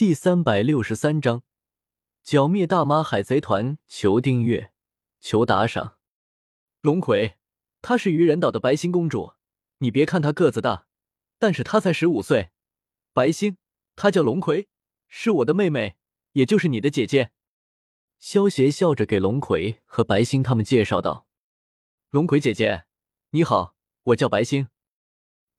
[0.00, 1.42] 第三百六十三章，
[2.22, 3.76] 剿灭大妈海贼团。
[3.86, 4.72] 求订阅，
[5.20, 5.98] 求打赏。
[6.80, 7.36] 龙葵，
[7.82, 9.34] 她是愚人岛的白星公主。
[9.80, 10.86] 你别看她个子大，
[11.38, 12.48] 但是她才十五岁。
[13.12, 13.58] 白星，
[13.94, 14.70] 她叫龙葵，
[15.06, 15.98] 是我的妹妹，
[16.32, 17.32] 也就是你的姐姐。
[18.18, 21.26] 萧协笑着给龙葵和白星他们介绍道
[22.08, 22.84] ：“龙葵姐姐，
[23.32, 24.68] 你好，我叫白星。”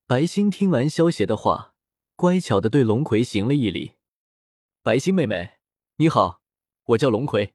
[0.08, 1.76] 白星听完萧协的话，
[2.16, 3.98] 乖巧的对龙葵行了一礼。
[4.84, 5.60] 白星妹妹，
[5.98, 6.42] 你好，
[6.86, 7.54] 我叫龙葵。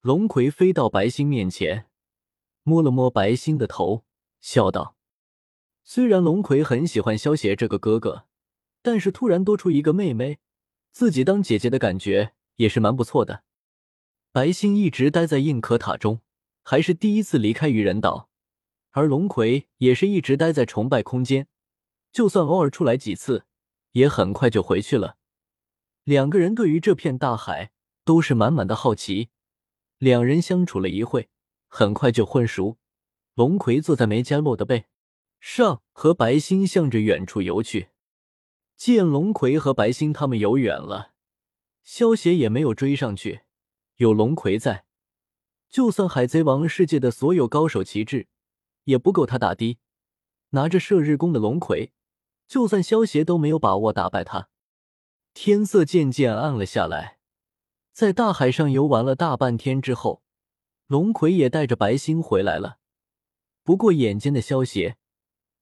[0.00, 1.90] 龙葵飞到白星面前，
[2.62, 4.06] 摸了摸白星的头，
[4.40, 4.96] 笑道
[5.84, 8.24] ：“虽然龙葵很喜欢萧邪这个哥哥，
[8.80, 10.38] 但是突然多出一个妹妹，
[10.90, 13.44] 自己当姐姐的感觉也是蛮不错的。”
[14.32, 16.22] 白星一直待在硬壳塔中，
[16.62, 18.30] 还是第一次离开愚人岛，
[18.92, 21.46] 而龙葵也是一直待在崇拜空间，
[22.10, 23.44] 就算偶尔出来几次，
[23.90, 25.18] 也很快就回去了。
[26.04, 27.70] 两个人对于这片大海
[28.04, 29.30] 都是满满的好奇。
[29.98, 31.28] 两人相处了一会，
[31.68, 32.78] 很快就混熟。
[33.34, 34.86] 龙葵坐在梅加洛的背
[35.40, 37.90] 上，和白星向着远处游去。
[38.76, 41.12] 见龙葵和白星他们游远了，
[41.84, 43.42] 萧协也没有追上去。
[43.96, 44.84] 有龙葵在，
[45.70, 48.26] 就算海贼王世界的所有高手旗帜
[48.84, 49.78] 也不够他打的。
[50.50, 51.92] 拿着射日弓的龙葵，
[52.48, 54.48] 就算萧协都没有把握打败他。
[55.34, 57.18] 天色渐渐暗了下来，
[57.92, 60.22] 在大海上游玩了大半天之后，
[60.86, 62.78] 龙葵也带着白星回来了。
[63.62, 64.96] 不过眼尖的萧协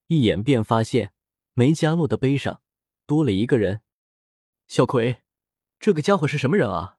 [0.09, 1.13] 一眼便发现
[1.55, 2.63] 梅加洛的背上
[3.07, 3.83] 多了一个人。
[4.67, 5.23] 小葵，
[5.79, 6.99] 这个家伙是什么人啊？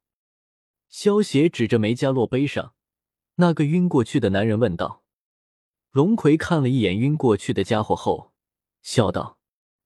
[0.88, 2.73] 萧协指着梅加洛背上
[3.36, 5.03] 那个晕过去的男人问道
[5.92, 8.31] ：“龙葵看了一眼晕过去的家伙后，
[8.81, 9.38] 笑道：‘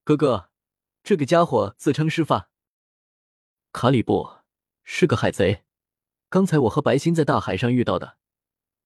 [0.04, 0.50] 哥哥，
[1.04, 2.50] 这个家伙自称师范
[3.76, 4.38] 卡里布，
[4.86, 5.66] 是个海贼。
[6.30, 8.16] 刚才我和白星在大海上遇到的。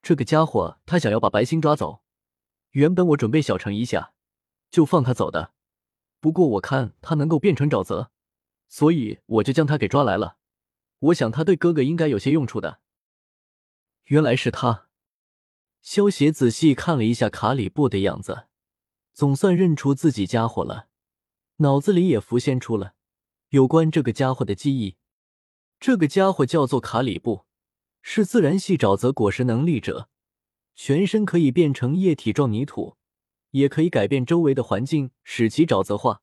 [0.01, 2.01] 这个家伙他想要把白星抓走，
[2.71, 4.13] 原本我准备小惩一下，
[4.71, 5.53] 就放他走的。
[6.19, 8.09] 不过我看他能够变成沼泽，
[8.67, 10.37] 所以我就将他给抓来了。’”
[10.97, 12.79] 我想他对哥哥应该有些用处的。
[14.05, 14.87] 原来是他。
[15.83, 18.47] 萧协仔细看了一下卡里布的样子，
[19.13, 20.87] 总算认出自己家伙了，
[21.57, 22.95] 脑子里也浮现出了
[23.49, 24.95] 有关这个家伙的记忆。
[25.79, 27.45] 这个家伙叫做卡里布，
[28.03, 30.07] 是自然系沼泽果实能力者，
[30.75, 32.95] 全身可以变成液体状泥土，
[33.51, 36.21] 也可以改变周围的环境，使其沼泽化，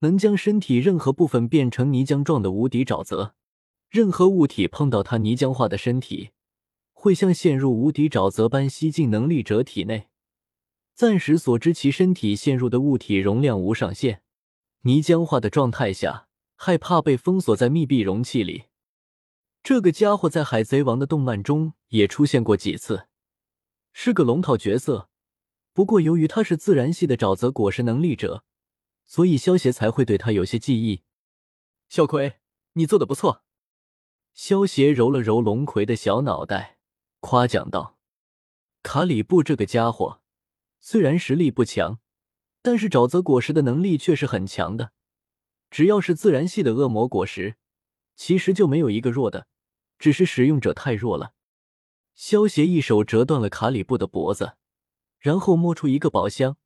[0.00, 3.34] 能将身体任何部分变成泥浆状的无敌沼泽。
[3.88, 6.30] 任何物体碰到它泥浆化的身体，
[6.92, 10.08] 会像陷入无敌沼泽般吸进能力者体内。
[10.94, 14.22] 暂时所知，其身体陷入的物体容量无上限。
[14.82, 16.25] 泥浆化的状态下，
[16.56, 18.64] 害怕被封锁在密闭容器里。
[19.62, 23.08] 这个家伙在海贼王的动漫中也出现过几次，
[23.92, 25.08] 是个龙套角色。
[25.72, 28.44] 不过由于他是自然系的沼泽果实能力者，
[29.06, 31.02] 所以萧协才会对他有些记忆。
[31.88, 32.36] 小葵，
[32.72, 33.44] 你做的不错。
[34.32, 36.78] 萧协揉了揉龙葵的小脑袋，
[37.20, 37.98] 夸奖道
[38.82, 40.20] ：“卡里布这个家伙
[40.80, 41.98] 虽然实力不强，
[42.62, 44.92] 但是沼泽果实的能力却是很强的。
[45.76, 47.56] 只要是自然系的恶魔果实，
[48.14, 49.46] 其实就没有一个弱的，
[49.98, 51.34] 只是使用者太弱了。”
[52.16, 54.56] 萧协一手折断了卡里布的脖子，
[55.18, 56.56] 然后摸出一个宝箱，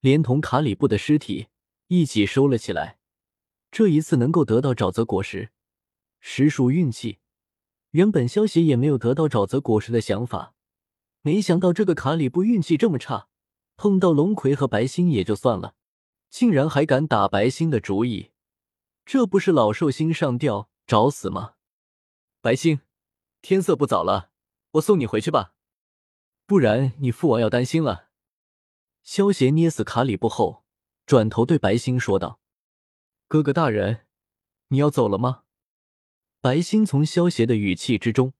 [0.00, 1.46] 连同卡里布的尸体
[1.86, 2.98] 一起收了起来。
[3.70, 5.52] 这一次能够得到沼泽果实。
[6.20, 7.20] 实属运气。
[7.92, 10.52] 原本萧协也没有得到沼泽果实的想法，
[11.22, 13.28] 没想到这个卡里布运气这么差，
[13.78, 15.74] 碰到龙葵和白星也就算了，
[16.28, 18.29] 竟然还敢打白星的主意，
[19.12, 21.54] 这不是老寿星上吊找死吗？
[22.40, 22.78] 白星，
[23.42, 24.30] 天色不早了，
[24.74, 25.52] 我送你回去吧，
[26.46, 28.10] 不然你父王要担心了。
[29.02, 30.62] 萧协捏死卡里布后，
[31.06, 32.38] 转头对白星说道
[33.26, 34.06] ：“哥哥大人，
[34.68, 35.42] 你要走了吗？”
[36.40, 38.32] 白星从萧协的语气之中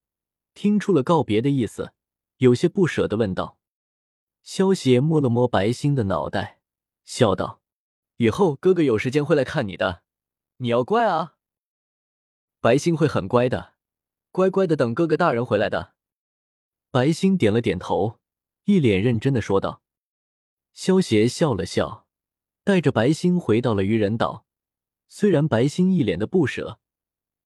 [0.54, 1.92] 听出了告别的意思，
[2.36, 3.58] 有些不舍的问道。
[4.44, 6.60] 萧协摸了摸白星的脑袋，
[7.04, 7.60] 笑道
[8.18, 10.04] ：“以后哥哥有时间会来看你的，
[10.60, 11.36] 你要乖啊。”
[12.60, 13.74] 白星会很乖的，
[14.30, 15.94] 乖乖的等哥哥大人回来的。
[16.90, 18.18] 白星点了点头，
[18.64, 19.82] 一脸认真的说道。
[20.72, 22.06] 萧协笑了笑，
[22.64, 24.46] 带着白星回到了愚人岛。
[25.08, 26.78] 虽然白星一脸的不舍。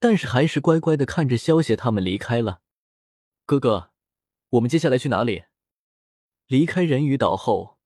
[0.01, 2.61] 但是还是乖乖的看着萧协他们离开了。
[3.47, 3.91] 哥哥，
[4.51, 5.45] 我们接下来去哪里？
[6.47, 7.79] 离开人鱼岛后，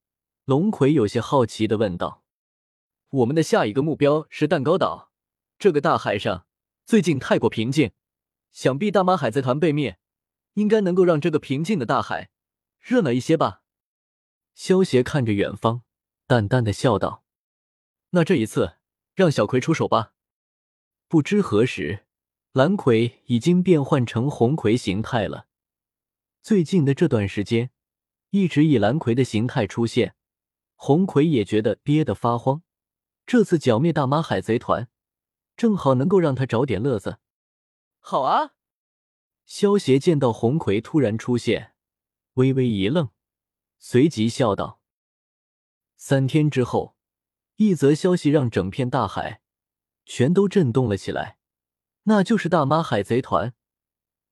[0.45, 2.25] 龙葵有些好奇的问道
[3.23, 5.08] ：“我们的下一个目标是蛋糕岛。
[5.59, 6.47] 这个大海上
[6.87, 7.91] 最近太过平静，
[8.53, 9.99] 想必大妈海贼团被灭，
[10.55, 12.31] 应该能够让这个平静的大海
[12.79, 13.63] 热闹一些吧？
[14.55, 15.83] 萧协看着远方，
[16.29, 17.25] 淡淡的笑道
[18.11, 18.77] ：“那这一次，
[19.17, 20.15] 让小葵出手吧。”
[21.09, 22.07] 不知何时，
[22.53, 25.49] 蓝葵已经变换成红葵形态了。
[26.41, 27.71] 最近的这段时间，
[28.31, 30.15] 一直以蓝葵的形态出现，
[30.77, 32.63] 红葵也觉得憋得发慌。
[33.27, 34.89] 这次剿灭大妈海贼团，
[35.59, 37.19] 正好能够让他找点乐子。
[37.99, 38.55] 好啊！
[39.45, 41.75] 萧协见到红葵突然出现，
[42.35, 43.11] 微微一愣，
[43.79, 44.81] 随即笑道
[45.97, 46.97] ：“三天之后，
[47.57, 49.43] 一则消息让整片大海。”
[50.11, 51.39] 全都震动了起来，
[52.05, 53.53] 那就是大妈海贼团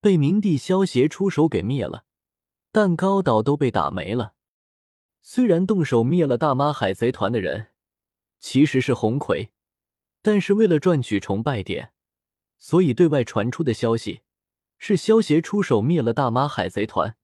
[0.01, 2.07] 被明帝萧协出手给灭了，
[2.73, 4.35] 蛋糕岛都被打没了。
[5.21, 7.73] 虽然动手灭了大妈海贼团的人
[8.39, 9.51] 其实是红葵，
[10.27, 11.93] 但是为了赚取崇拜点，
[12.59, 14.23] 所以对外传出的消息
[14.77, 17.17] 是萧协出手灭了大妈海贼团。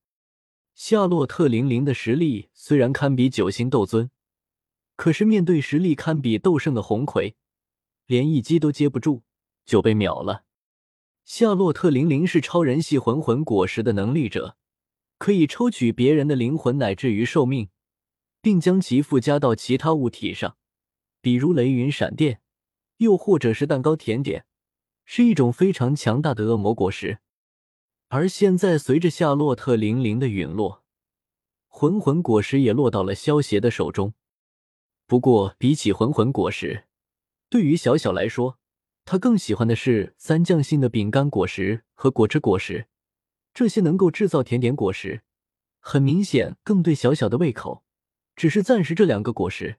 [0.76, 4.08] 夏洛特零零的实力虽然堪比九星斗尊，
[4.94, 7.34] 可是面对实力堪比斗圣的红葵。
[8.06, 9.24] 连一击都接不住
[9.64, 10.44] 就被秒了。
[11.24, 14.56] 夏洛特零零是超人系魂魂果实的能力者，
[15.18, 17.68] 可以抽取别人的灵魂乃至于寿命，
[18.40, 20.56] 并将其附加到其他物体上，
[21.20, 22.40] 比如雷云闪电，
[23.02, 24.46] 又或者是蛋糕甜点，
[25.04, 27.18] 是一种非常强大的恶魔果实。
[28.08, 30.84] 而现在随着夏洛特零零的陨落，
[31.68, 34.14] 魂魂果实也落到了萧邪的手中。
[35.06, 36.84] 不过比起魂魂果实，
[37.48, 38.58] 对于小小来说，
[39.04, 42.86] 他更喜欢的是三将星的饼干果实和果汁果实，
[43.52, 45.22] 这些能够制造甜点果实，
[45.80, 47.84] 很明显更对小小的胃口。
[48.36, 49.78] 只是暂时这两个果实，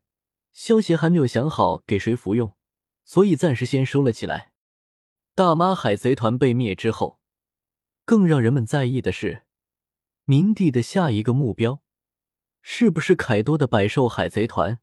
[0.52, 2.54] 萧协还没有想好给谁服用，
[3.04, 4.52] 所以暂时先收了起来。
[5.36, 7.20] 大妈海贼团被灭之后，
[8.06, 9.44] 更让人们在意的是，
[10.26, 11.82] 明帝的下一个目标
[12.62, 14.80] 是不是凯多的百兽海贼团？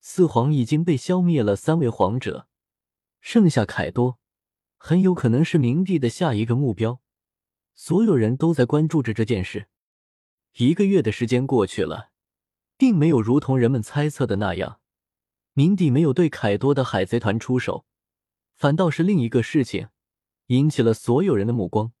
[0.00, 2.46] 四皇已经被消灭了三位皇者，
[3.20, 4.18] 剩下凯多，
[4.78, 7.00] 很有可能是明帝的下一个目标。
[7.74, 9.68] 所有人都在关注着这件事。
[10.54, 12.10] 一个月的时间过去了，
[12.76, 14.79] 并没有如同人们猜测的那样，
[15.52, 17.84] 明帝没有对凯多的海贼团出手，
[18.56, 19.88] 反倒是另一个事情
[20.46, 21.92] 引起了所有人的目光。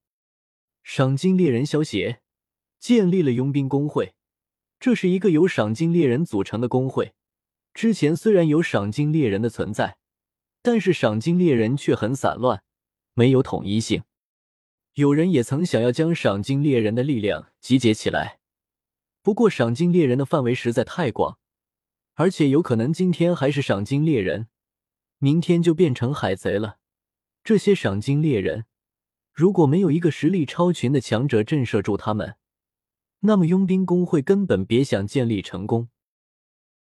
[0.82, 2.20] 赏金猎人萧协
[2.78, 4.14] 建立了佣兵工会，
[4.78, 7.12] 这是一个由赏金猎人组成的工会。
[7.74, 9.98] 之前虽然有赏金猎人的存在，
[10.62, 12.62] 但是赏金猎人却很散乱，
[13.14, 14.04] 没有统一性。
[14.94, 18.40] 有人也曾想要将赏金猎人的力量集结起来，
[19.22, 21.38] 不过赏金猎人的范围实在太广，
[22.20, 24.48] 而且有可能今天还是赏金猎人，
[25.20, 26.76] 明天就变成海贼了。
[27.42, 28.66] 这些赏金猎人
[29.32, 32.36] 如果没有一个实力超群的强者震慑住他们，
[33.20, 35.88] 那么佣兵工会根本别想建立成功。